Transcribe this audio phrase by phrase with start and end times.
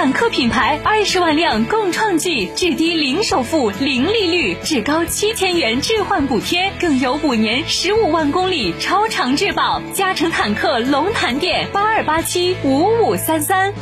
[0.00, 9.82] 坦克品牌二十万辆共创季，至低零首付、零利率，至高七千元置换补贴，更有五年十五万公里超长质保。
[9.94, 13.74] 嘉诚坦克龙潭店八二八七五五三三。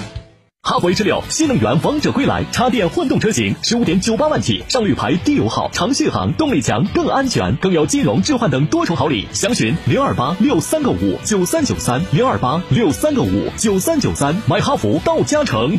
[0.63, 9.29] 哈弗 H 六新能源王者归来，插电混动车型十五点九八万起，上绿牌，低油耗，长续航，动力强，更安全，更有金融置换等多重好礼。
[9.35, 15.79] 详询零二八六三个五九三九三零二八六三个五九三九三，买哈弗到嘉诚。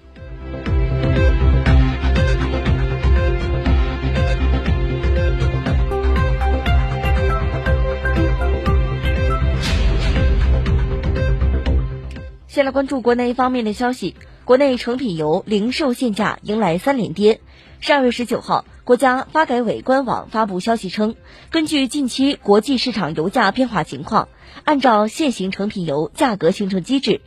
[12.61, 17.41] 先来关注国内方面的消息，国内成品油零售限价迎来三连跌。
[17.79, 21.15] 十二月十九号，国家发改委官网发布消息称，
[21.49, 24.29] 根据近期国际市场油价变化情况，
[24.63, 27.21] 按照现行成品油价格形成机制，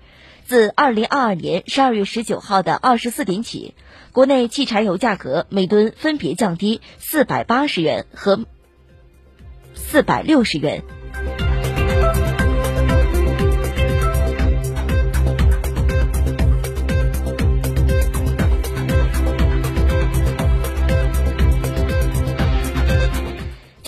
[0.44, 3.74] 自二零二二年十二月十九号的二十四点起，
[4.12, 8.44] 国内汽柴油价格每吨分别降低四百八十元和
[9.74, 10.84] 四百六十元。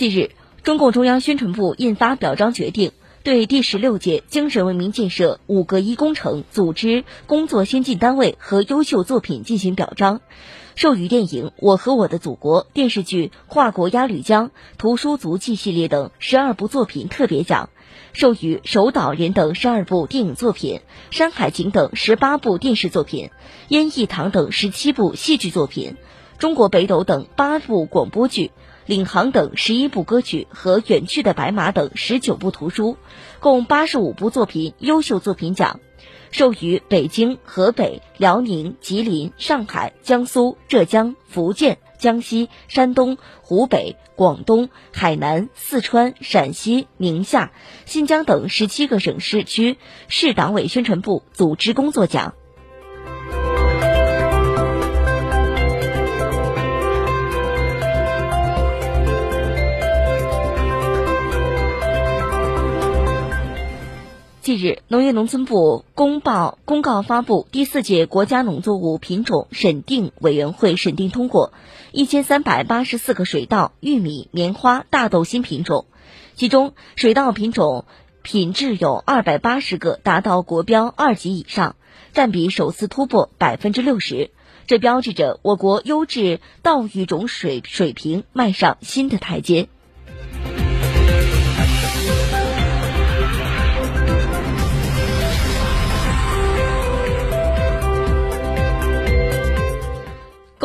[0.09, 0.31] 近日，
[0.63, 10.21] 中共中央宣传部印发表彰决定，对第十六届精神文明建设“五个一”工程组织工作先进单位和优秀作品进行表彰，
[10.75, 14.47] 授予电影《我和我的祖国》、电视剧《跨国鸭绿江》、
[14.77, 17.69] 图书足迹系列等十二部作品特别奖，
[18.13, 20.79] 授予守岛人等十二部电影作品，
[21.13, 23.25] 《山海情》等十八部电视作品，
[23.67, 25.97] 《烟一堂》等十七部戏剧作品，
[26.39, 28.51] 《中国北斗》等八部广播剧。
[28.87, 32.97] 领航等十一部歌曲和远去的白马等十九部图书，
[33.39, 35.81] 共八十五部作品优秀作品奖，
[36.31, 47.51] 授予北京、河北、辽宁、吉林、上海、江苏、浙江、福建、江西、山东、湖北、广东、海南、四川、陕西、宁夏、
[47.85, 49.77] 新疆等十七个省市区
[50.07, 52.35] 市党委宣传部组织工作奖。
[64.47, 71.51] 近日，农业农村部公报公告发布，第四届国家农作物品种审定委员会审定通过
[71.91, 75.85] 一千三百八十四个水稻、玉米、棉花、大豆新品种，
[76.33, 77.83] 其中水稻品种
[78.21, 81.75] 品质有二百八十个达到国标二级以上，
[82.13, 84.31] 占比首次突破百分之六十，
[84.65, 89.67] 这标志着我国优质稻育种水水平迈上新的台阶。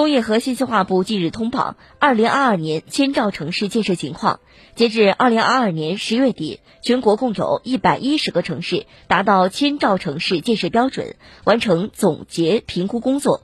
[0.02, 4.40] 工业和信息化部近日通报二零二二年千兆城市建设情况。
[4.74, 11.14] 截至二零二二年十月底，全国共有一百一十个城市达到千兆城市建设标准，
[11.44, 13.42] 完成总结评估工作，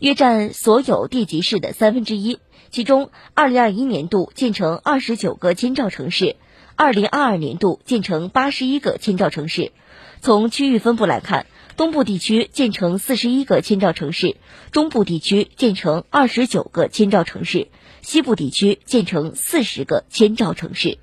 [0.00, 2.40] 约占所有地级市的三分之一。
[2.72, 6.34] 其中，二零二一年度建成二十九个千兆城市，
[6.74, 9.70] 二零二二年度建成八十一个千兆城市。
[10.20, 11.46] 从区域分布来看，
[11.82, 14.36] 东部地区建成四十一个千兆城市，
[14.70, 17.66] 中部地区建成二十九个千兆城市，
[18.02, 20.98] 西部地区建成四十个千兆城市。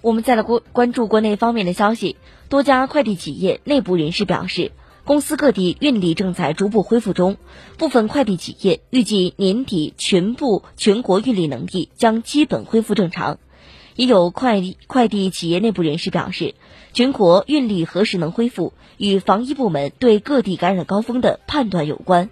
[0.00, 2.16] 我们再来关关注国内方面的消息，
[2.48, 4.70] 多家快递企业内部人士表示。
[5.04, 7.36] 公司各地运力正在逐步恢复中，
[7.76, 13.38] 部分快递企业预计年底全部全国运力能力将基本恢复正常。
[13.96, 16.54] 也有快快递企业内部人士表示，
[16.92, 22.30] 全国运力何时能恢复，与防疫部门对各地感染高峰的判断有关。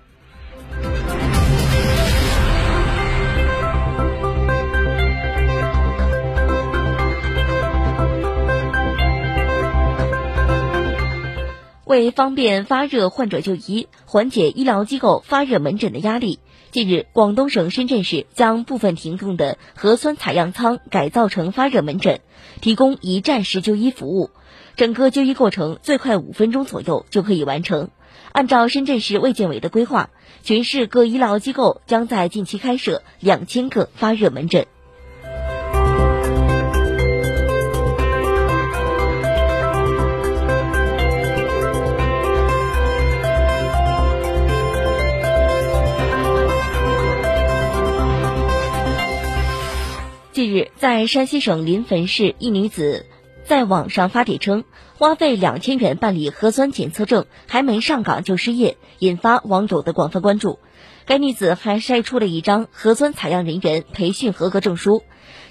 [11.90, 16.38] 为方便发热患者就医，缓解医疗机构发热门诊的压力，
[16.70, 22.20] 近日，广东省深圳市将部分停用的核酸采样舱改造成发热门诊，
[22.60, 24.31] 提供一站式就医服务。
[24.76, 27.90] 整个就医过程最快五分钟左右就可以完成。
[28.31, 30.10] 按照深圳市卫健委的规划，
[30.44, 34.69] 全市各医疗机构将在近期开设两千个发热门诊。
[50.90, 53.06] 在山西省临汾市，一女子
[53.44, 54.64] 在网上发帖称，
[54.98, 60.58] 花费两千元办理核酸检测证，还没上岗就失业，引发网友的广泛关注。
[61.06, 65.04] 该女子还晒出了一张核酸采样人员培训合格证书。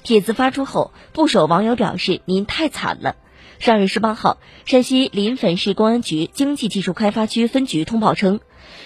[0.04, 3.16] 帖子发出后，不少网友表示：“您太惨了。”
[3.60, 8.42] 十二月十八号，山西临汾市公安局经济技术开发区分局通报称，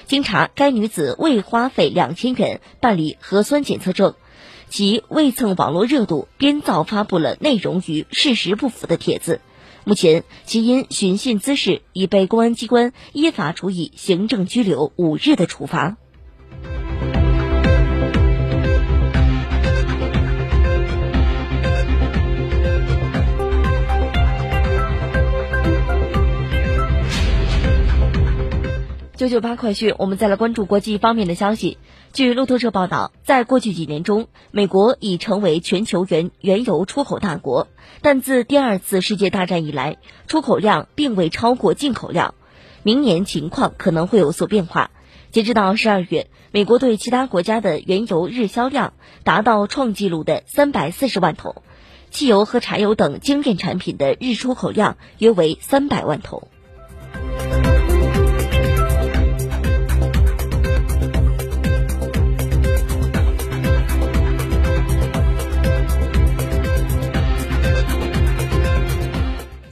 [0.06, 4.14] 经查，该女子未花费两千元办理核酸检测证。
[4.74, 9.40] 其为蹭网络热度，编造发布了内容与事实不符的帖子。
[9.84, 15.98] 目前，其因寻衅滋事，已被公安机关依法处以行政拘留五日的处罚。
[29.24, 31.78] 九九八快讯，我们再来关注国际方面的消息。
[32.12, 37.70] 据路透社报道，在过去几年中，美国已成为全球原原油出口大国，
[38.02, 39.96] 但自第二次世界大战以来，
[40.28, 42.36] 出口量并未超过进口量。
[42.84, 44.92] 明年情况可能会有所变化。
[45.32, 48.92] 截止到十二月，美国对其他国家的原油日销量
[49.24, 51.64] 达到创纪录的三百四十万桶，
[52.12, 56.50] 汽油和柴油等精炼产品的日出口量约为三百万桶。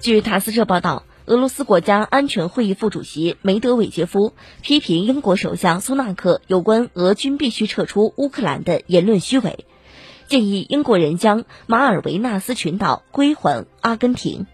[0.01, 9.67] 据塔斯社报道，俄罗斯国家安全会议副主席梅德韦杰夫批评英国首相苏纳克有关俄军必须撤出乌克兰的言论虚伪，
[10.27, 14.47] 建议英国人将马尔维纳斯群岛归还阿根廷。